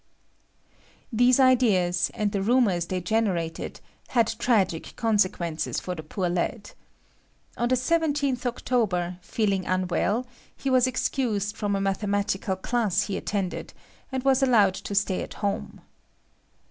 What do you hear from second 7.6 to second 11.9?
the 17th October, feeling unwell, he was excused from a